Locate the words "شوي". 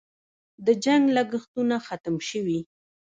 2.29-2.59